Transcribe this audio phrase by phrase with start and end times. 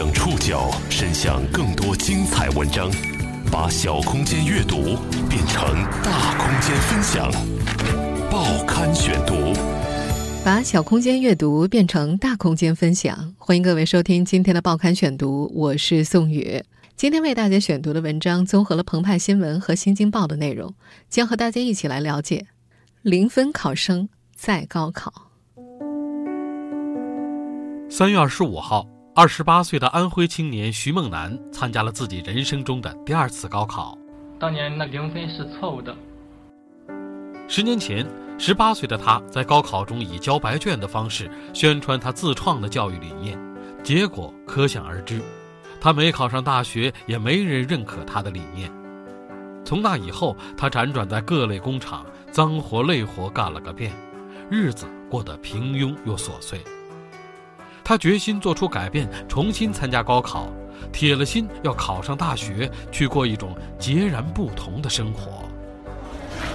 [0.00, 2.90] 将触角伸向更多精彩文章，
[3.52, 4.96] 把小空间阅读
[5.28, 5.62] 变成
[6.02, 7.30] 大空间分享。
[8.30, 9.52] 报刊选读，
[10.42, 13.34] 把小空间阅读变成大空间分享。
[13.36, 16.64] 欢迎各位收听今天的报刊选读，我是宋宇。
[16.96, 20.72] 今天为大家选读的文章综合了澎湃新闻和新京报的内容，
[21.10, 22.46] 将和大家一起来了解
[23.02, 25.12] 零分考生在高考。
[27.90, 28.86] 三月二十五号。
[29.12, 33.98] 二十八岁的安徽青年徐梦楠参加了自己人生中的第二次高考。
[34.38, 35.94] 当年那零分是错误的。
[37.48, 38.06] 十年前，
[38.38, 43.36] 十八岁的他在高考中以交白卷的方式宣传他自创的教育理念，
[43.82, 45.20] 结果可想而知，
[45.80, 48.70] 他没考上大学，也没人认可他的理念。
[49.64, 53.92] 从那以后，他辗转在各类工厂，脏活累活干了个遍，
[54.48, 56.60] 日子过得平庸又琐碎。
[57.90, 60.46] 他决心做出改变，重新参加高考，
[60.92, 65.42] 铁了心要考上大学，去过一种截然不同的生活。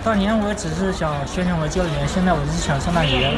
[0.02, 3.38] 当年我只是想宣传我教育理念，现在我是想上大学。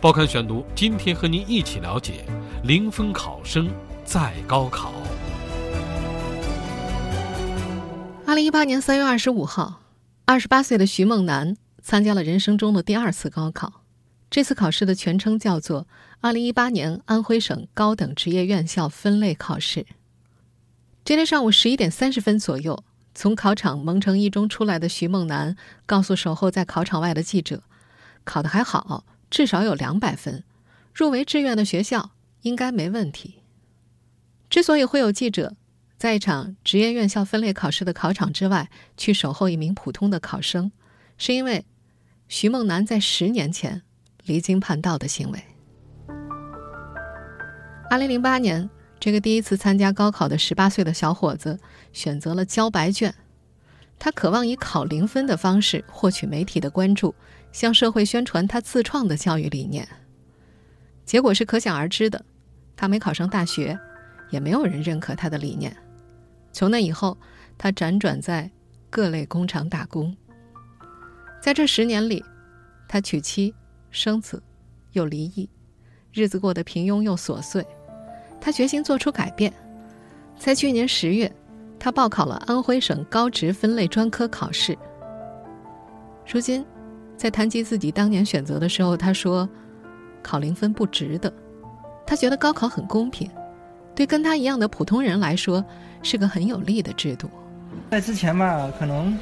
[0.00, 2.26] 报刊选读，今天和您一起了解
[2.64, 3.70] 零分考生
[4.04, 4.92] 再高考。
[8.26, 9.78] 二零一八年三月二十五号，
[10.24, 13.83] 二十八岁的徐梦楠参加了人生中的第二次高考。
[14.34, 15.86] 这次考试的全称叫做
[16.20, 19.86] “二零一八年安徽省高等职业院校分类考试”。
[21.06, 22.82] 今天上午十一点三十分左右，
[23.14, 27.62] 从考场蒙城一中出来的徐梦楠告诉守候在考场外的记者
[28.26, 30.42] ：“考得还好，至少有两百分，
[30.92, 32.10] 入围志愿的学校
[32.42, 33.36] 应该没问题。”
[34.50, 35.54] 之所以会有记者
[35.96, 40.72] 在一场职业院校分类考试的考场之外去守候一名普通的考生，
[41.16, 41.64] 是因为
[42.26, 43.82] 徐梦楠在十年前。
[44.24, 45.42] 离经叛道的行为。
[47.90, 51.58] 二零零八年，这个第一次参加高考的十八岁的小伙子
[51.92, 53.14] 选择了交白卷，
[53.98, 57.14] 他渴望以考零分的方式获取媒体的关注，
[57.52, 59.86] 向社会宣传他自创的教育理念。
[61.04, 62.24] 结果是可想而知的，
[62.74, 63.78] 他没考上大学，
[64.30, 65.76] 也没有人认可他的理念。
[66.50, 67.16] 从那以后，
[67.58, 68.50] 他辗转在
[68.88, 70.16] 各类工厂打工。
[71.42, 72.24] 在这十年里，
[72.88, 73.54] 他娶妻。
[73.94, 74.42] 生子，
[74.90, 75.48] 又离异，
[76.12, 77.64] 日子过得平庸又琐碎。
[78.40, 79.52] 他决心做出改变。
[80.36, 81.32] 在去年十月，
[81.78, 84.76] 他报考了安徽省高职分类专科考试。
[86.26, 86.66] 如今，
[87.16, 89.48] 在谈及自己当年选择的时候，他说
[90.20, 91.32] ：“考零分不值得。
[92.04, 93.30] 他觉得高考很公平，
[93.94, 95.64] 对跟他一样的普通人来说
[96.02, 97.30] 是个很有利的制度。”
[97.92, 99.16] 在之前吧，可能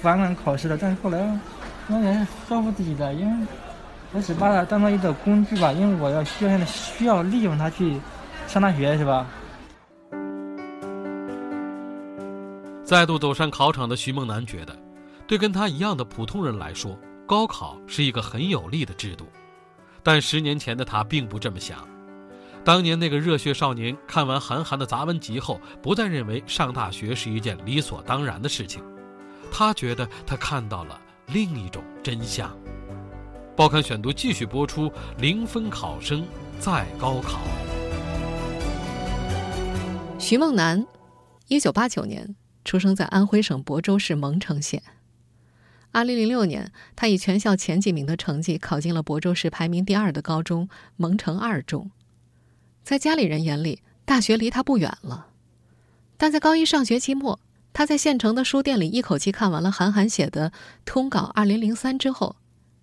[0.00, 1.38] 反感考试的，但是后来，
[1.88, 3.46] 我也说服自己的，因为。
[4.14, 8.00] 我只把它当做一个工具吧，因为我要需要现在需要利用它去
[8.46, 9.26] 上大学，是吧？
[12.84, 14.78] 再度走上考场的徐梦楠觉得，
[15.26, 19.26] 对跟他一样的普通人来说，高考是一个很有利的制度。
[20.02, 21.78] 但十年前的他并不这么想。
[22.62, 28.82] 当年那个热血少年看完韩寒的杂文集后，不再认为上大学是一件理所当然的事情。
[29.50, 32.54] 他觉得他看到了另一种真相。
[33.56, 36.26] 报刊选读继续播出：零分考生
[36.58, 37.38] 再高考。
[40.18, 40.84] 徐梦楠，
[41.46, 42.34] 一九八九年
[42.64, 44.82] 出生在安徽省亳州市蒙城县。
[45.92, 51.92] 二零零六年，他以全校前几名的成绩考进了亳州市排名第二的高中蒙城二中。
[52.82, 55.28] 在家里人眼里，大学离他不远了。
[56.16, 57.38] 但在高一上学期末，
[57.72, 60.50] 他在县城的书店里一口气看完了韩寒写的
[60.84, 62.34] 《通稿二零零三》之后。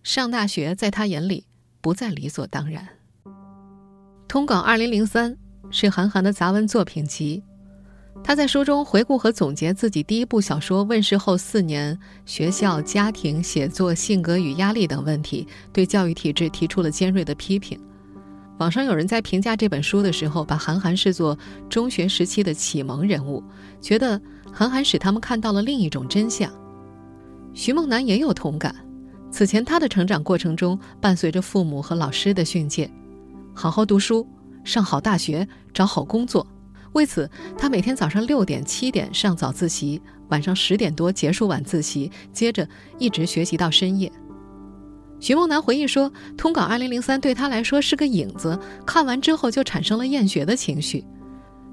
[0.03, 1.45] 上大学在他眼里
[1.79, 2.87] 不再理所当然。
[4.27, 5.37] 通稿二零零三
[5.69, 7.43] 是韩寒的杂文作品集，
[8.23, 17.79] 他在书中回顾和总结自己第一部小说问世后四年学校、家庭、写作、性格与压力等问题，对教育体制提出了尖锐的批评。
[18.57, 21.37] 网上有人在评价这本书的时候，把韩寒视作
[21.69, 23.43] 中学时期的启蒙人物，
[23.81, 24.21] 觉得
[24.51, 26.51] 韩寒使他们看到了另一种真相。
[27.53, 28.75] 徐梦楠也有同感。
[29.31, 32.91] 此前，他的成长过程中伴随着父母和老师的训诫：
[33.55, 34.27] 好好读书，
[34.65, 36.45] 上好大学，找好工作。
[36.91, 42.67] 为此，他每天早上六点、七点上早自习，晚上十点多结束晚自习，接着
[42.99, 44.11] 一直学习到深夜。
[45.21, 51.05] 徐梦楠回忆说：“通稿二零零三对他来说是个影子，看完之后就产生了厌学的情绪。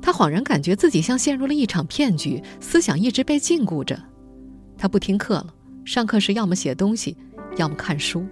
[0.01, 4.01] 他恍然感觉自己像陷入了一场骗局，思想一直被禁锢着。
[4.77, 5.47] 他不听课了，
[5.85, 7.17] 上课时要么写东西。”
[7.59, 8.27] 要么看书。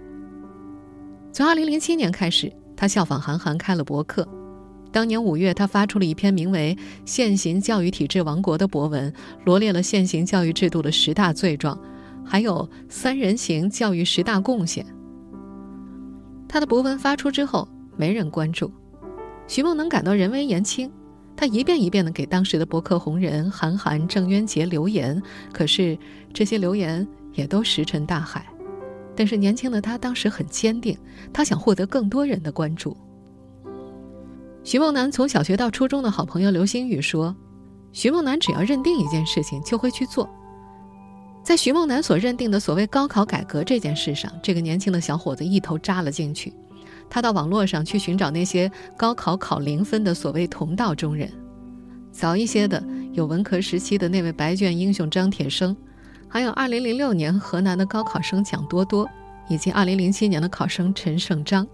[1.31, 4.27] 从二零零七年开始，他效仿韩寒开了博客。
[4.91, 6.75] 当年五月，他发出了一篇名为
[7.05, 9.13] 《现行教育体制亡国》的博文，
[9.45, 11.79] 罗列了现行教育制度的十大罪状，
[12.25, 14.83] 还有三人行教育十大贡献。
[16.47, 18.71] 他的博文发出之后，没人关注。
[19.45, 20.89] 徐梦能感到人微言轻，
[21.35, 25.21] 他一遍一遍地给当时的博客红人韩寒、郑渊洁留言，
[25.53, 25.97] 可是
[26.33, 28.45] 这些留言也都石沉大海。
[29.17, 30.95] 但是年轻的他当时很坚定，
[31.33, 32.95] 他想获得更多人的关注。
[34.63, 37.35] 徐梦楠从小学到初中的好朋友刘星宇说
[37.91, 40.29] ：“徐梦楠只要认定一件事情，就会去做。”
[41.41, 46.53] 在徐梦楠所认定的所谓高考改革这件事上，这个年轻的小伙子一头扎了进去。
[47.09, 51.31] 他到网络上去寻找那些高考考零分的所谓同道中人。
[52.11, 52.83] 早一些的
[53.13, 55.73] 有文革时期的那位白卷英雄张铁生，
[56.29, 59.07] 还有2006年河南的高考生蒋多多，
[59.49, 61.67] 以及2007年的考生陈胜章。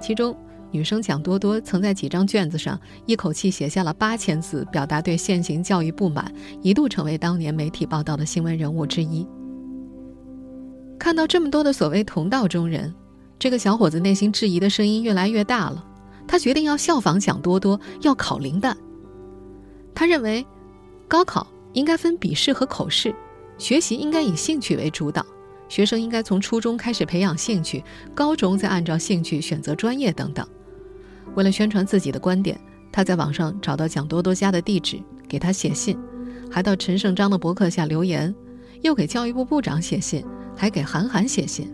[0.00, 0.36] 其中。
[0.72, 6.30] 女生蒋多多曾在几张卷子上一口气写下了八千字，表达对现行教育不满，
[6.60, 9.26] 一度成为当年媒体报道的新闻人物之一。
[10.98, 12.92] 看到这么多的所谓同道中人，
[13.38, 15.82] 这个小伙子内心质疑的声音越来越大了。
[16.26, 18.76] 他决定要效仿蒋多多，要考零蛋。
[19.94, 20.44] 他认为，
[21.06, 23.14] 高考应该分笔试和口试，
[23.58, 25.24] 学习应该以兴趣为主导。
[25.68, 27.82] 学生应该从初中开始培养兴趣，
[28.14, 30.46] 高中再按照兴趣选择专业等等。
[31.34, 32.58] 为了宣传自己的观点，
[32.92, 35.98] 他在网上找到蒋多多家的地址，给他写信，
[36.48, 38.32] 还到陈胜章的博客下留言，
[38.82, 40.24] 又给教育部部长写信，
[40.56, 41.68] 还给韩寒写信。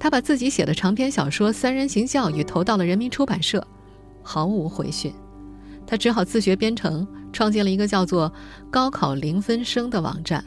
[0.00, 3.64] 他把自己写的长篇小说《三人行教育》投到了人民出版社，
[4.22, 5.12] 毫无回讯。
[5.86, 8.32] 他只好自学编程，创建了一个叫做
[8.70, 10.44] “高考零分生”的网站。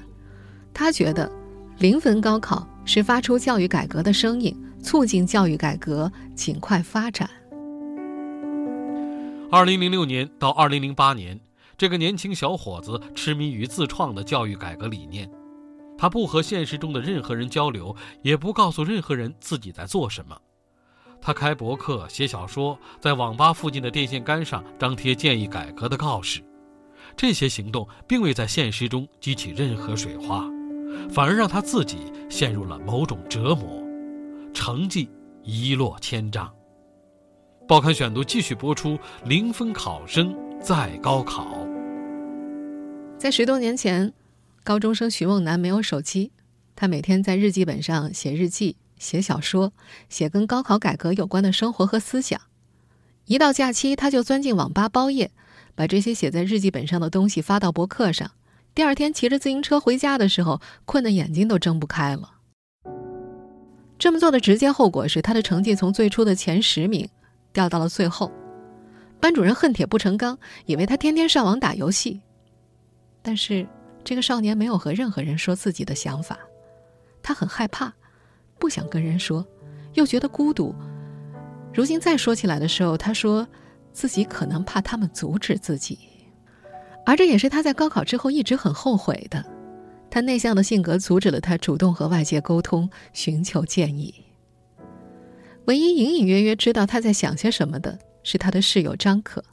[0.73, 1.31] 他觉得。
[1.79, 7.27] 零分高考是发出教育改革的声音，促进教育改革尽快发展。
[9.49, 11.39] 二零零六年到二零零八年，
[11.75, 15.27] 这个年轻小伙子痴迷于自创的教育改革理念，
[15.97, 20.37] 他不和现实中的任何人交流，也不告诉任何人自己在做什么。
[21.19, 26.43] 他开博客、写小说，在网吧附近的电线杆上张贴建议改革的告示。
[27.17, 30.47] 这些行动并未在现实中激起任何水花。
[31.09, 33.81] 反而让他自己陷入了某种折磨，
[34.53, 35.09] 成绩
[35.43, 36.51] 一落千丈。
[37.67, 41.65] 报刊选读继续播出：零分考生在高考。
[43.17, 44.11] 在十多年前，
[44.63, 46.31] 高中生徐梦楠没有手机，
[46.75, 49.71] 他每天在日记本上写日记、写小说、
[50.09, 52.41] 写跟高考改革有关的生活和思想。
[53.25, 55.31] 一到假期，他就钻进网吧包夜，
[55.75, 58.31] 把这些写在日记本上的东西发到博客上。
[58.73, 62.35] 第二天骑着自行车回家的时候，困得眼睛都睁不开了。
[63.99, 67.07] 这么做的直接后果是，他的成绩从最初的前十名
[67.51, 68.31] 掉到了最后。
[69.19, 72.19] 班主任恨铁不成钢，以为他天天上网打游戏。
[73.21, 73.67] 但是
[74.03, 76.39] 这个少年没有和任何人说自己的想法，
[77.21, 77.93] 他很害怕，
[78.57, 79.45] 不想跟人说，
[79.93, 80.73] 又觉得孤独。
[81.71, 83.47] 如今再说起来的时候，他说
[83.93, 85.99] 自己可能怕他们阻止自己。
[87.05, 89.43] 而这也是他在高考之后一直很后悔的。
[90.09, 94.13] 他内向的性格阻止了他主动和外界沟通、寻求建议。
[95.65, 99.43] 唯一隐隐约约知道他在想些什么的是他的室友张可。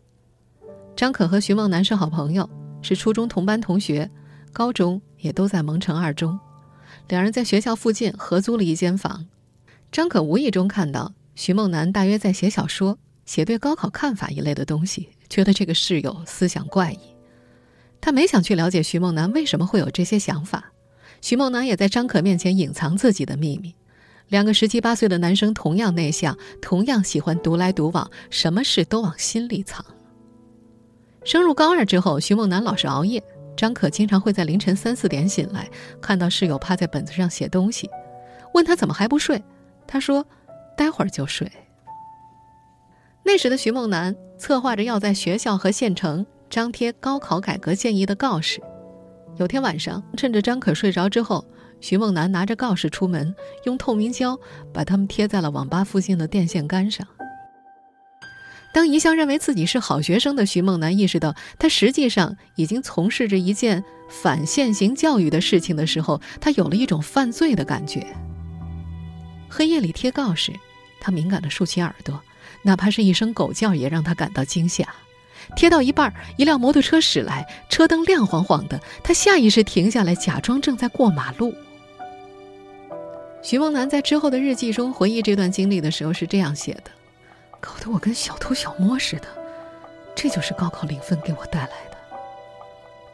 [0.97, 2.49] 张可和徐梦楠是好朋友，
[2.83, 4.11] 是初中同班同学，
[4.52, 6.38] 高中也都在蒙城二中。
[7.09, 9.26] 两人在学校附近合租了一间房。
[9.93, 16.99] 张可无意中看到徐梦楠大约在写小说，写对高考看法一类的东西，觉得这个室友思想怪异。
[18.00, 20.73] 他没想去了解徐梦楠为什么会有这些想法，
[21.21, 23.75] 徐梦楠也在张可面前隐藏自己的秘密。
[24.28, 29.85] 两个十七八岁的男生同样内向，同样喜欢独来独往，什么事都往心里藏。
[31.25, 33.23] 升入高二之后，徐梦楠老是熬夜，
[33.57, 35.69] 张可经常会在凌晨三四点醒来，
[36.00, 37.90] 看到室友趴在本子上写东西，
[38.55, 39.43] 问他怎么还不睡，
[39.87, 40.25] 他说
[40.76, 41.50] ：“待会儿就睡。”
[43.25, 46.25] 那时的徐梦楠策划着要在学校和县城。
[46.50, 48.61] 张贴高考改革建议的告示。
[49.37, 51.47] 有天晚上，趁着张可睡着之后，
[51.81, 54.38] 徐梦楠拿着告示出门，用透明胶
[54.73, 57.07] 把它们贴在了网吧附近的电线杆上。
[58.75, 68.07] 当一向认为自己是好学生的徐梦楠意识到他实际上已经从事着一件反现行教育的事情的时候，他有了一种犯罪的感觉。
[69.49, 70.52] 黑夜里贴告示，
[71.00, 72.21] 他敏感地竖起耳朵，
[72.62, 74.87] 哪怕是一声狗叫也让他感到惊吓。
[75.57, 78.81] 贴到一半，一辆摩托车驶来，车灯亮晃晃的。
[79.02, 81.55] 他下意识停下来，假装正在过马路。
[83.43, 86.90] 徐梦楠在之后的日记中回忆这段经历的时候是这样写的
[87.61, 89.28] ：“搞得我跟小偷小摸似的，
[90.14, 91.97] 这就是高考零分给我带来的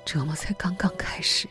[0.04, 1.46] 折磨，才刚刚开始。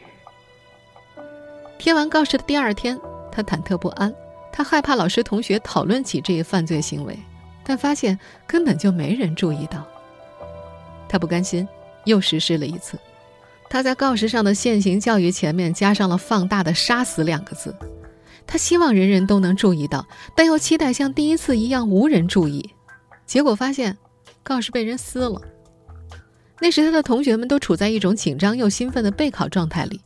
[1.78, 3.00] 贴完告示的第二天，
[3.32, 4.14] 他忐忑不安，
[4.52, 7.18] 他害怕老师同学讨论起这一犯罪行为，
[7.64, 9.88] 但发现根本就没人注意到。
[11.14, 11.68] 他不甘心，
[12.06, 12.98] 又实施了一次。
[13.70, 17.76] 他在告示上的现行教育前面加上了放大的“杀死”两个字，
[18.48, 22.68] 他希望人人都能注意到，但又期待像第一次一样无人注意。
[23.28, 23.96] 结果发现，
[24.42, 25.40] 告示被人撕了。
[26.60, 30.02] 那时他的同学们都处在一种紧张又兴奋的备考状态里。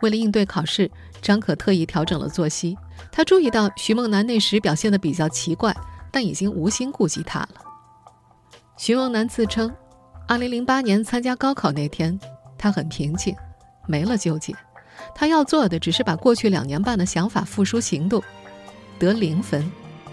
[0.00, 0.88] 为了应对考试，
[1.20, 2.78] 张可特意调整了作息。
[3.10, 5.76] 他注意到徐梦楠那时表现得比较奇怪，
[6.12, 7.48] 但已经无心顾及他了。
[8.76, 9.74] 徐梦楠自称
[10.28, 12.18] ，2008年参加高考那天。
[12.58, 13.34] 他很平静，
[13.88, 14.54] 没了纠结。
[15.16, 18.22] 他要做的只是把过去两年半的想法付诸行动，
[19.00, 19.68] 得零分。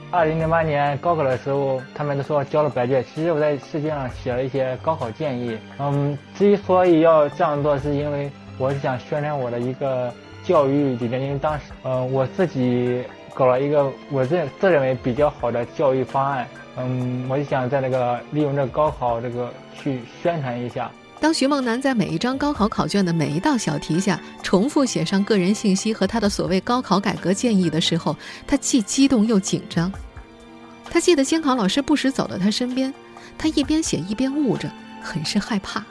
[0.09, 3.05] 二零零八年高考的时候，他们都说交了白卷。
[3.13, 5.55] 其实我在试卷上写了一些高考建议。
[5.77, 10.11] 嗯，之所以要这样做，是因为我是想宣传我的一个
[10.43, 11.21] 教育理念。
[11.21, 13.03] 因为当时，嗯，我自己
[13.35, 16.47] 搞了一个我认自认为比较好的教育方案。
[16.77, 20.91] 嗯，我就想在那个利用这高考这个去宣传一下。
[21.19, 28.15] 当徐梦楠在每一张高考考卷的每一道小题下重复写上个人信息和他的所谓高考改革建议的时候，
[28.47, 29.91] 他既激动又紧张。
[30.89, 32.93] 他记得监考老师不时走到他身边，
[33.37, 34.71] 他一边写一边悟着，
[35.01, 35.85] 很是害怕。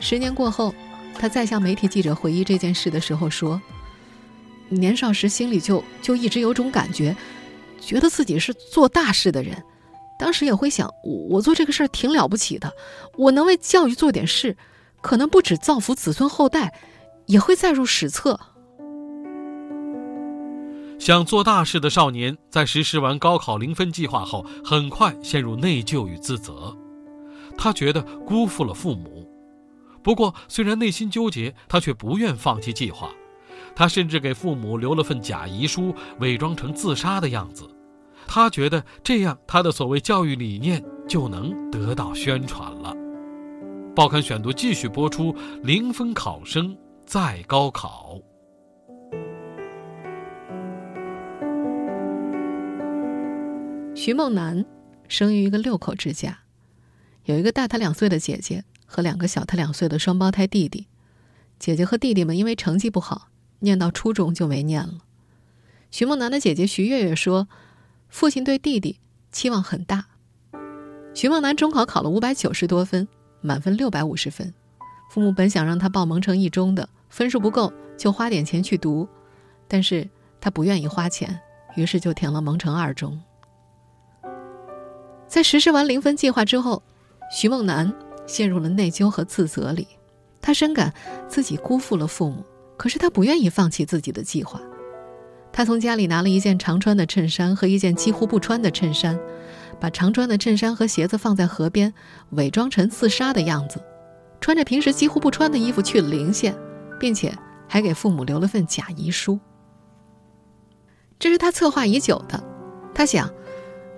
[0.00, 0.74] 十年过后，
[1.18, 3.62] 他再向媒体记者回忆这件事的时候说
[4.68, 7.16] ：“年少时心里就就一直有种感觉，
[7.80, 9.62] 觉得自己是做大事的人。”
[10.20, 12.74] 当时也会想，我做这个事儿挺了不起的，
[13.16, 14.54] 我能为教育做点事，
[15.00, 16.74] 可能不止造福子孙后代，
[17.24, 18.38] 也会载入史册。
[20.98, 26.76] 想做大事的少年，在实施完高考零分计划后，很快陷入内疚与自责，
[27.56, 29.26] 他觉得辜负了父母。
[30.02, 33.10] 不过，虽然内心纠结，他却不愿放弃计划，
[33.74, 37.66] 他甚至给父母留了份假遗书，伪装成自杀的样子。
[38.32, 42.94] 他觉得这样，他的所谓教育理念就能得到宣传了。
[43.92, 45.34] 报刊选读继续播出：
[45.64, 48.20] 零分考生再高考。
[53.96, 54.64] 徐梦楠
[55.08, 56.38] 生于一个六口之家，
[57.24, 60.86] 有一个大他两岁的姐姐和两个小他两岁的双胞胎弟弟。
[61.58, 63.26] 姐姐和弟弟们因为成绩不好，
[63.58, 64.98] 念到初中就没念了。
[65.90, 67.48] 徐梦楠的姐姐徐月月说。
[68.10, 68.98] 父亲对弟弟
[69.32, 70.04] 期望很大。
[71.14, 73.06] 徐梦楠中考考了五百九十多分，
[73.40, 74.52] 满分六百五十分。
[75.10, 79.08] 父母本想让他报蒙城一中的，分数不够就花点钱去读，
[79.66, 80.08] 但是
[80.40, 81.40] 他不愿意花钱，
[81.76, 83.20] 于是就填了蒙城二中。
[85.26, 86.82] 在实施完零分计划之后，
[87.32, 87.92] 徐梦楠
[88.26, 89.86] 陷入了内疚和自责里。
[90.40, 90.92] 他深感
[91.28, 92.44] 自己辜负了父母，
[92.76, 94.60] 可是他不愿意放弃自己的计划。
[95.52, 99.18] 他从家里拿了一件常穿的衬衫和一件几乎不穿的衬衫，
[99.80, 101.92] 把常穿的衬衫和鞋子放在河边，
[102.30, 103.82] 伪装成自杀的样子，
[104.40, 106.56] 穿着平时几乎不穿的衣服去了临县，
[106.98, 107.36] 并且
[107.68, 109.38] 还给父母留了份假遗书。
[111.18, 112.42] 这是他策划已久的。
[112.94, 113.28] 他想，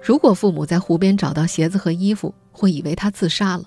[0.03, 3.65] 如果父母在湖边找到鞋子和衣服，会以为他自杀了，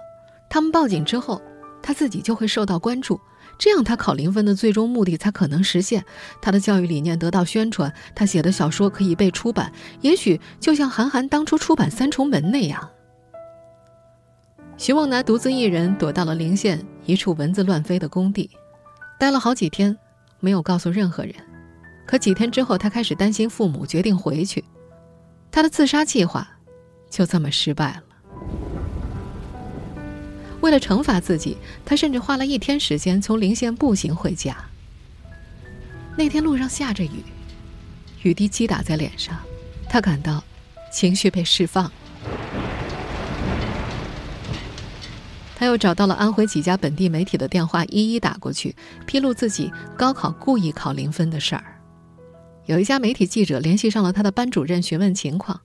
[0.50, 1.42] 他们报警之后，
[1.82, 3.20] 他自己就会受到关注。
[3.58, 6.04] 这样，他考零分的最终目的才可能实现，
[6.42, 9.72] 他的教育理念得到宣传，他写的小说可以被出版，
[10.02, 12.90] 也许就像韩寒当初出版《三重门》那样。
[14.78, 18.50] 徐梦楠独自一人躲到了临县一处蚊子乱飞的工地，
[19.18, 19.98] 待了好几天，
[20.42, 21.34] 没有告诉任何人。
[22.06, 24.64] 可几天之后，他开始担心父母，决定回去，
[25.50, 26.48] 他的自杀计划
[27.10, 28.04] 就这么失败了。
[30.66, 31.56] 为了惩罚自己，
[31.86, 34.58] 他甚至花了一天时间从临县步行回家。
[36.18, 37.24] 那天路上下着雨，
[38.24, 39.38] 雨滴击打在脸上，
[39.88, 40.44] 他感到
[40.92, 41.92] 情绪被释放。
[45.56, 51.80] 他又找到了安徽几家本地媒体的电话，一一打过去，披露自己高考故意考零分的事儿。
[52.66, 55.62] 有一家媒体记者联系上了他的班主任询问情况，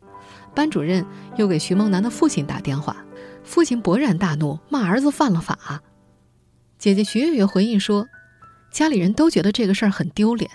[0.55, 1.07] 班主任
[1.39, 3.03] 又给徐梦楠的父亲打电话。
[3.43, 5.83] 父亲勃然大怒，骂儿子犯了法。
[6.79, 8.09] 姐姐徐月月回应说
[8.71, 10.51] ：“家里人都觉得这个事儿很丢脸。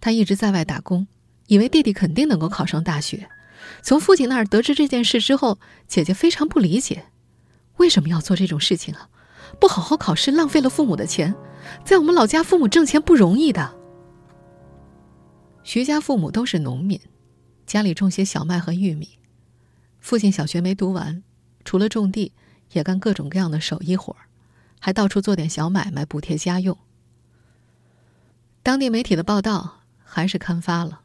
[0.00, 1.06] 她一直在外打工，
[1.46, 3.28] 以为弟弟肯定能够考上大学。
[3.82, 7.06] 从父亲那儿得知这件事之后，姐姐非常不理解，
[7.76, 9.08] 为什么要做这种事情啊？
[9.60, 11.34] 不好好考试，浪费了父母的钱。
[11.84, 13.74] 在我们老家，父母挣钱不容易的。
[15.62, 17.00] 徐家父母都是农民，
[17.66, 19.18] 家里种些小麦和玉米。
[20.00, 21.22] 父亲小学没读完。”
[21.68, 22.32] 除了种地，
[22.72, 24.24] 也干各种各样的手艺活儿，
[24.80, 26.78] 还到处做点小买卖补贴家用。
[28.62, 31.02] 当地媒体的报道还是刊发了。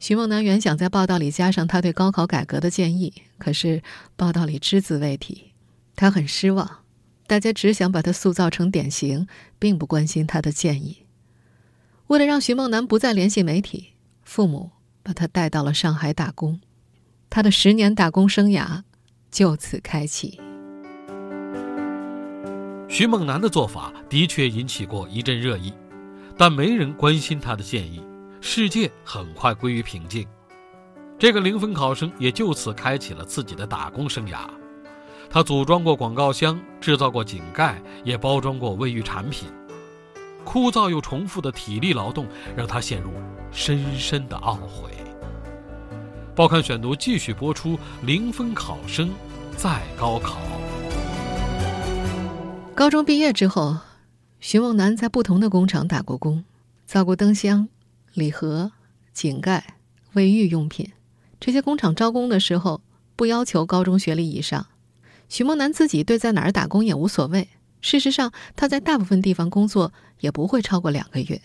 [0.00, 3.84] 徐梦楠原想在报道里加上他对高考改革的建议，可是
[4.16, 5.52] 报道里只字未提。
[5.94, 6.78] 他很失望，
[7.28, 9.28] 大家只想把他塑造成典型，
[9.60, 11.06] 并不关心他的建议。
[12.08, 13.90] 为了让徐梦楠不再联系媒体，
[14.24, 14.72] 父母
[15.04, 16.58] 把他带到了上海打工，
[17.28, 18.82] 他的十年打工生涯
[19.30, 20.40] 就此开启。
[22.88, 25.72] 徐梦楠的做法的确引起过一阵热议，
[26.36, 28.02] 但没人关心他的建议，
[28.40, 30.26] 世界很快归于平静。
[31.18, 34.40] 这个零分考生也就此开启了自己的打工生涯。
[35.28, 39.48] 他组装过广告箱，制造过井盖，也包装过卫浴产品。
[40.44, 43.10] 枯燥又重复的体力劳动让他陷入
[43.52, 44.90] 深深的懊悔。
[46.36, 49.10] 报刊选读继续播出：零分考生
[49.56, 50.38] 再高考。
[52.74, 53.76] 高中毕业之后，
[54.38, 56.44] 徐梦楠在不同的工厂打过工，
[56.86, 57.68] 造过灯箱、
[58.14, 58.70] 礼盒、
[59.12, 59.74] 井盖、
[60.12, 60.92] 卫浴用品。
[61.40, 62.80] 这些工厂招工的时候
[63.16, 64.66] 不要求高中学历以上。
[65.28, 67.48] 徐梦楠自己对在哪儿打工也无所谓。
[67.80, 71.42] 事实上，他在大部分地方工作也不会超过两个月。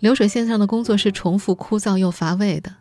[0.00, 2.72] 流水线上的工作是重复、枯燥又乏味的，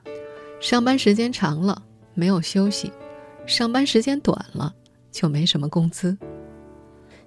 [0.59, 1.81] 上班时间长了
[2.13, 2.91] 没有休息，
[3.45, 4.73] 上班时间短了。
[5.09, 6.15] 就没什么工资。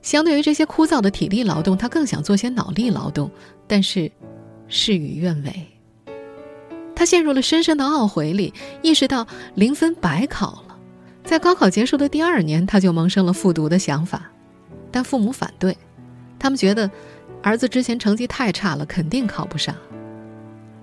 [0.01, 3.29] 相对于这些枯燥的体力劳动，他更想做些脑力劳动，
[3.67, 4.09] 但是
[4.69, 5.67] 事与愿违。
[6.95, 10.79] 他陷入了深深的懊悔里，意识到零分白考了。
[11.25, 14.31] 在高考结束的第二年，他就萌生了复读的想法，
[14.93, 15.77] 但父母反对，
[16.39, 16.89] 他们觉得
[17.43, 19.75] 儿子之前成绩太差了，肯定考不上。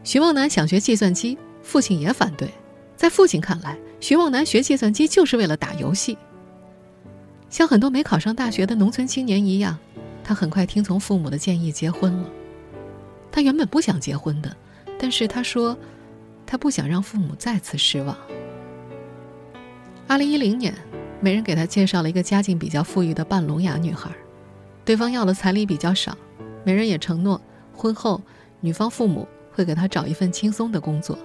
[0.03, 2.49] 徐梦楠想学计算机，父亲也反对。
[2.95, 6.17] 在父亲看来，徐梦楠学计算机就是为了打游戏。
[7.49, 9.77] 像很多没考上大学的农村青年一样，
[10.23, 12.29] 他很快听从父母的建议结婚了。
[13.31, 14.55] 他原本不想结婚的，
[14.97, 15.77] 但是他说，
[16.45, 18.17] 他不想让父母再次失望。
[20.07, 20.73] 二零一零年，
[21.19, 24.09] 媒人给他介绍了一个家境比较富裕的半聋哑女孩，
[24.83, 26.17] 对方要的彩礼比较少，
[26.67, 27.41] 媒人也承诺
[27.73, 28.21] 婚后
[28.59, 31.17] 女方父母会给他找一份轻松的工作。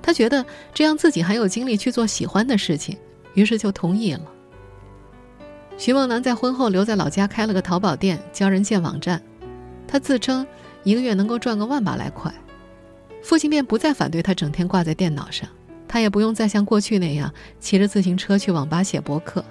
[0.00, 2.96] 他觉得这样自己还有精力去做喜欢的事情，
[3.34, 4.22] 于是就同意了。
[5.76, 9.20] 徐梦楠在婚后留在老家开了个淘宝店，教人建网站。
[9.88, 10.46] 他自称
[10.84, 12.32] 一个月能够赚个万把来块。
[13.24, 15.48] 父亲便不再反对他整天挂在电脑上，
[15.88, 19.44] 他也不用再像过去那样骑着自行车去网吧写博客。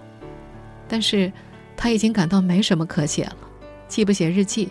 [0.87, 1.29] 但是，
[1.75, 3.37] 他已经感到没什么可写了，
[3.89, 4.69] 既不写日记，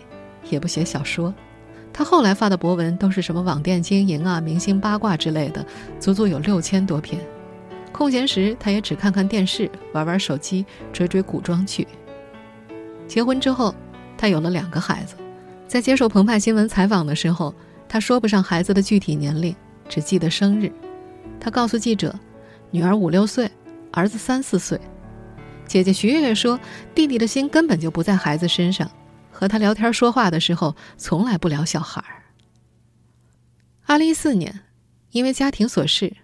[0.49, 1.33] 也不写小说。
[1.91, 5.65] 他后来发的博文都是什么网店经营啊、明星八卦之类的，
[5.99, 7.19] 足足有六千多篇。
[7.91, 11.87] 空闲时，他也只看看电视，玩玩手机，追追古装剧。
[13.07, 13.73] 结婚之后，
[14.17, 15.15] 他有了两个孩子。
[15.67, 17.53] 在接受澎湃新闻采访的时候，
[17.87, 19.55] 他说不上孩子的具体年龄，
[19.89, 20.71] 只记得生日。
[21.39, 22.13] 他告诉记者，
[22.69, 23.49] 女儿五六岁，
[23.91, 24.79] 儿子三四岁。
[25.65, 26.59] 姐姐徐月月说，
[26.93, 28.89] 弟弟的心根本就不在孩子身上，
[29.39, 32.25] 和他聊天说话的时候，从来不聊小孩儿。
[33.85, 34.65] 二零一四年，
[35.11, 36.17] 因为家庭琐事。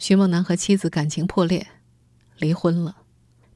[0.00, 1.64] 徐梦楠和妻子感情破裂，
[2.38, 2.96] 离婚了。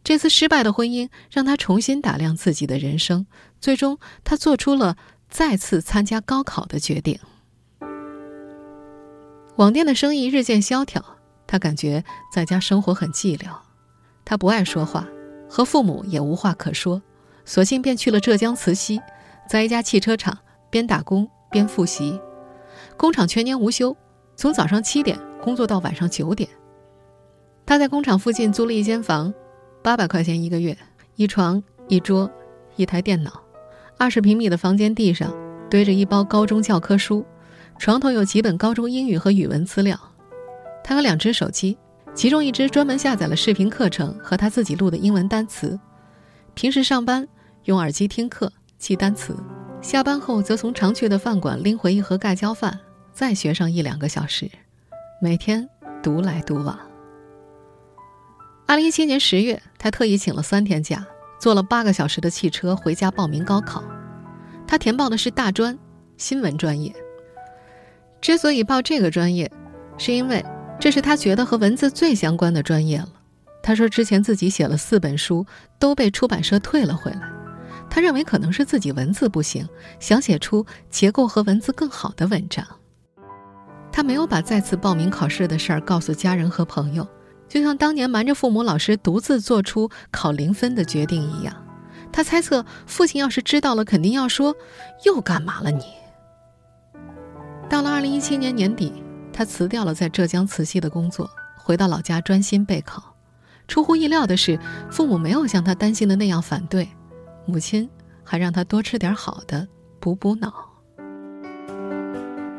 [0.05, 3.27] 这次失败的婚姻让他重新打量自己的人生，
[3.61, 4.97] 最终他做出了
[5.29, 7.19] 再次参加高考的决定。
[9.57, 11.05] 网店的生意日渐萧条，
[11.49, 13.49] 他感觉在家生活很寂寥。
[14.25, 15.09] 他不爱说话，
[15.49, 17.03] 和父母也无话可说，
[17.45, 19.01] 索性便去了浙江慈溪，
[19.49, 20.39] 在一家汽车厂
[20.71, 22.21] 边打工边复习。
[22.97, 23.97] 工厂全年无休，
[24.37, 25.19] 从早上七点。
[25.43, 26.47] 工作到晚上九点，
[27.65, 29.33] 他在工厂附近租了一间房，
[29.83, 30.77] 八百块钱一个月，
[31.17, 32.31] 一床一桌，
[32.77, 33.41] 一台电脑，
[33.97, 35.35] 二十平米的房间地上
[35.71, 37.25] 堆着一包高中教科书，
[37.79, 39.99] 床头有几本高中英语和语文资料。
[40.85, 41.79] 他有两只手机，
[42.15, 45.81] 其中一只专门下载了视频课程和他自己录的英文单词，
[46.61, 47.27] 平时上班
[47.65, 49.35] 用耳机听课记单词，
[49.81, 52.79] 下班后则从常去的饭馆拎回一盒盖浇饭，
[53.15, 54.47] 再学上一两个小时。
[55.23, 55.67] 每天
[56.03, 56.79] 独来独往。
[58.67, 61.07] 二零一七年十月，他特意请了三天假，
[61.41, 63.83] 坐了八个小时的汽车回家报名高考。
[64.67, 65.79] 他填报的是大专
[66.19, 66.95] 新闻专业。
[68.21, 69.51] 之所以报这个专业，
[69.97, 70.45] 是因为
[70.79, 73.09] 这是他觉得和文字最相关的专业了。
[73.63, 75.45] 他说之前自己写了四本书，
[75.79, 77.21] 都被出版社退了回来。
[77.89, 79.69] 他认为可能是自己文字不行，
[79.99, 82.65] 想写出结构和文字更好的文章。
[83.93, 87.07] 他没有把再次报名考试的事儿告诉家人和朋友，
[87.49, 91.55] 就像当年瞒着父母、老师独自做出考零分的决定一样。
[92.13, 94.55] 他猜测，父亲要是知道了，肯定要说
[95.05, 95.85] ：“又干嘛了你？”
[97.69, 103.10] 到了二零一七年年底，他辞掉了在浙江慈溪的工作，回到老家专心备考。
[103.71, 104.59] 出乎意料的是，
[104.91, 106.89] 父母没有像他担心的那样反对，
[107.47, 107.89] 母亲
[108.25, 109.69] 还让他多吃点好的，
[110.01, 110.53] 补补脑。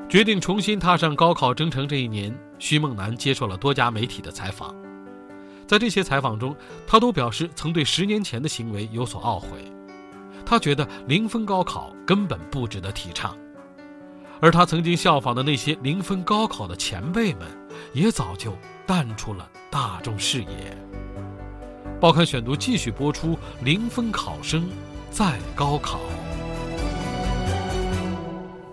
[0.07, 4.73] 决定重新踏上高考征程这一年，徐梦楠接受了多家媒体的采访。
[5.67, 6.55] 在这些采访中，
[6.87, 9.49] 他都表示曾对十年前的行为有所懊悔。
[10.45, 13.37] 他觉得零分高考根本不值得提倡，
[14.39, 17.45] 而他曾经效仿的那些零分高考的前辈们，
[17.91, 18.53] 也早就
[18.93, 20.77] 淡出了大众视野。
[22.01, 24.67] 报刊选读继续播出：零分考生
[25.09, 26.01] 再高考。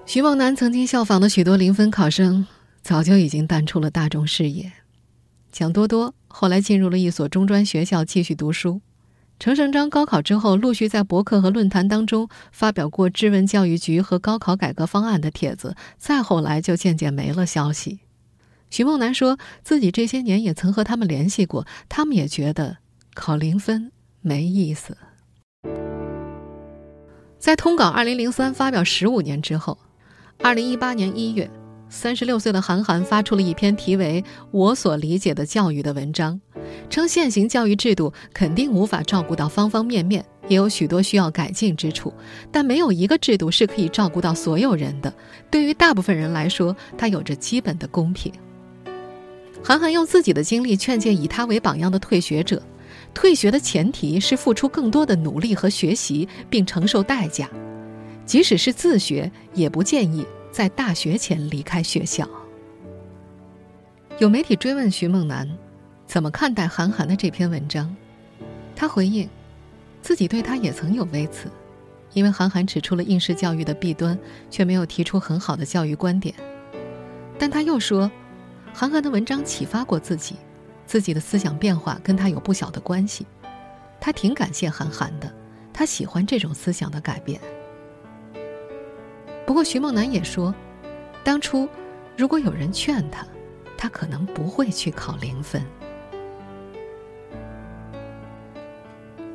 [0.06, 2.44] 徐梦楠曾经效仿的许多零分考生，
[2.82, 4.72] 早就已经淡出了大众视野。
[5.52, 8.80] 蒋多多后来进入了一所中专学校继续读书。
[9.38, 15.76] 程胜章高考之后，陆续在博客和论坛当中发表过质问教育局和高考改革方案的帖子。
[15.96, 18.00] 再后来，就渐渐没了消息。
[18.70, 22.78] 徐梦楠说自己这些年也曾和他们联系过，他们也觉得
[23.14, 24.96] 考零分没意思。
[27.38, 29.78] 在通稿二零零三发表十五年之后。
[30.40, 31.50] 二零一八年一月，
[31.88, 36.40] 三十六岁的韩寒发出了一篇题为《我所理解的教育》的文章，
[36.88, 42.14] 称现行教育制度肯定无法照顾到方方面面，也有许多需要改进之处，
[42.52, 45.12] 但没有一个制度是可以照顾到所有人的。
[45.50, 48.32] 对于大部分人来说，它有着基本的公平。
[49.62, 52.62] 韩寒用自己的经历劝诫以他为榜样的退学者：
[53.12, 57.48] 退学的前提是付出更多的努力和学习，并承受代价。
[58.24, 62.28] 即使是自学，也不建议在大学前离开学校。
[64.18, 65.48] 有媒体追问徐梦楠
[66.06, 67.94] 怎么看待韩寒的这篇文章，
[68.74, 69.28] 他回应，
[70.02, 71.48] 自己对他也曾有微词，
[72.14, 74.18] 因为韩寒指出了应试教育的弊端，
[74.50, 76.34] 却没有提出很好的教育观点。
[77.38, 78.10] 但他又说，
[78.80, 80.36] 韩寒的文章启发过自己，
[80.86, 83.26] 自己的思想变化跟他有不小的关系，
[84.00, 85.28] 他挺感谢韩寒的，
[85.72, 87.40] 他喜欢这种思想的改变。
[89.44, 90.54] 不过，徐梦楠也说，
[91.24, 91.68] 当初
[92.16, 93.26] 如果有人劝他，
[93.76, 95.60] 他可能不会去考零分。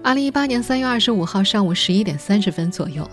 [0.01, 3.05] 二零一八年三月二十五号上午十一点三十分左右，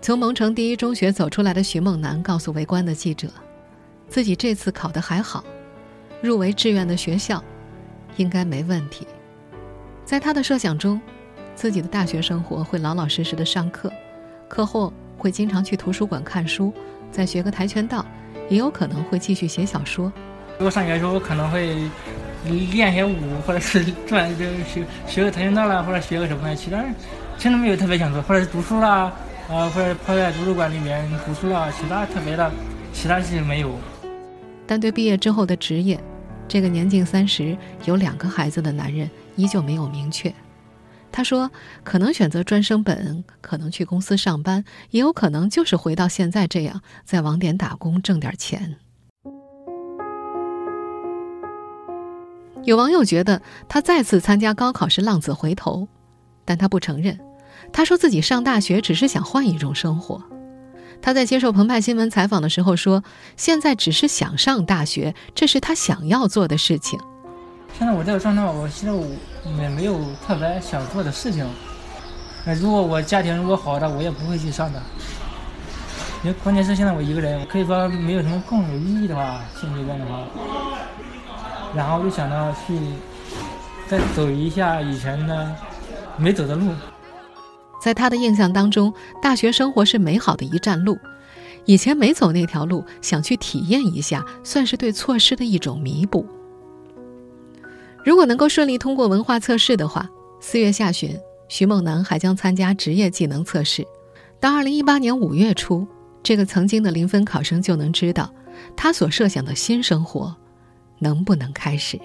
[0.00, 3.28] 从蒙城第一中学走出来的徐梦楠告诉围观的记者，
[4.12, 5.42] 自己这次考得还好，
[6.20, 7.42] 入围志愿的学校
[8.16, 9.06] 应该没问题。
[10.04, 11.00] 在他的设想中，
[11.54, 13.90] 自己的大学生活会老老实实的上课，
[14.48, 14.92] 课后。
[15.16, 16.74] 会经常去图书馆看书，
[17.12, 18.04] 再学个跆拳道，
[18.48, 20.12] 也有可能会继续写小说。
[20.58, 21.76] 如果上学的时候，可能会
[22.72, 26.84] 练些舞，或者是转就学学个跆拳道啦，或者学个什么其他
[27.38, 29.12] 真的没有特别想做，或者是读书啦，
[29.48, 32.50] 啊，或者泡在图书馆里面读书啦，其他特别的，
[32.92, 33.70] 其他事情没有。
[34.72, 36.02] 但对毕业之后的职业，
[36.48, 37.54] 这个年近三十、
[37.84, 40.34] 有两个孩子的男人依旧没有明确。
[41.12, 41.50] 他说
[41.84, 48.76] ：“可能选择专升本，可能去公司上班，也有可能就是回到现在这样，在网点打工挣点钱。”
[52.64, 55.86] 有网友觉得他再次参加高考是浪子回头，
[56.46, 57.20] 但他不承认。
[57.74, 60.24] 他说自己上大学只是想换一种生活。
[61.02, 63.02] 他在接受澎湃新闻采访的时候说
[63.36, 66.98] ：“现在只是想上大学，这是他想要做的事情。”
[67.76, 69.04] 现在我这个状态，我现在我
[69.60, 71.44] 也没有特别想做的事情。
[72.46, 74.80] 那如果我家庭如果好的，我也不会去上的。
[76.22, 80.20] 因为关键是现在我一个人，可以说没有什么更有意义的话，现阶段的话。
[81.74, 82.78] 然后就想到去
[83.88, 85.52] 再走一下以前的
[86.16, 86.70] 没走的路。
[87.82, 90.96] 在他的印象当中，大学生活是美好的一站路。
[91.64, 96.24] 以前没走那条路，想去体验一下，算是对错失的一种弥补。
[98.04, 101.18] 如果能够顺利通过文化测试的话，四月下旬，
[101.48, 103.84] 徐梦楠还将参加职业技能测试。
[104.38, 105.84] 到二零一八年五月初，
[106.22, 108.32] 这个曾经的零分考生就能知道，
[108.76, 110.32] 他所设想的新生活
[111.00, 112.00] 能不能开始。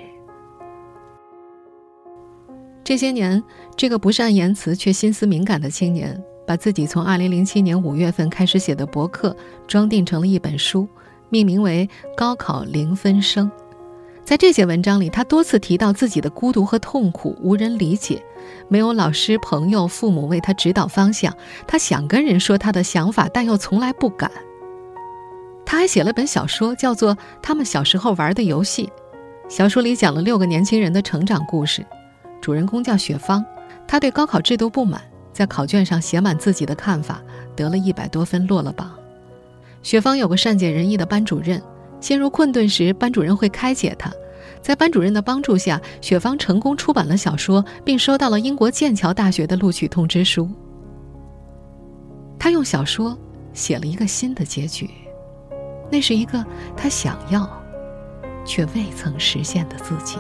[2.88, 3.44] 这些年，
[3.76, 9.36] 这个不善言辞却心思敏感的青年，把自己从二零零七年五月份开始写的博客
[9.68, 10.88] 装订成了一本书，
[11.28, 13.52] 命名为《高考零分生》。
[14.24, 18.24] 在这些文章里，他多次提到自己的孤独和痛苦，无人理解，
[18.70, 21.36] 没有老师、朋友、父母为他指导方向。
[21.68, 24.32] 他想跟人说他的想法，但又从来不敢。
[25.66, 28.86] 他还写了本小说，叫做《他们小时候玩的游戏》，
[29.54, 31.86] 小说里讲了六个年轻人的成长故事，
[32.42, 33.46] 主人公叫雪芳，
[33.88, 35.02] 她对高考制度不满，
[35.34, 37.22] 在考卷上写满自己的看法，
[37.56, 38.92] 得了一百多分，落了榜。
[39.84, 41.62] 雪芳有个善解人意的班主任，
[42.00, 44.12] 陷入困顿时，班主任会开解她。
[44.62, 50.50] 在班主任的帮助下，雪芳成功出版了小说，并收到了英国剑桥大学的录取通知书。
[52.40, 53.18] 她用小说
[53.54, 54.90] 写了一个新的结局，
[55.92, 56.44] 那是一个
[56.76, 57.50] 她想要。
[58.48, 60.18] 却未曾实现的自己。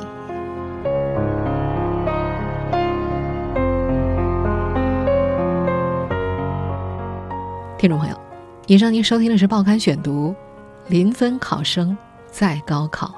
[7.77, 8.19] 听众朋友，
[8.65, 10.29] 以上您收听的是《报刊选读》，
[10.87, 11.95] 临分考生
[12.31, 13.13] 在高考，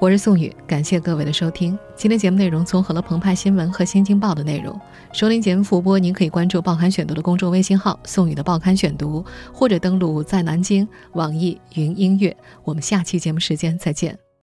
[0.00, 1.78] 我是宋宇，感谢各位的收听。
[1.94, 4.76] 今天节目内容综合了澎湃新闻和新京报的内容。
[5.12, 12.36] 收听节目复播，您可以关注《报刊选读》的公众微信号“宋宇的报刊选读”，或者登录在南京网易云音乐。
[12.64, 14.27] 我们下期节目时间再见。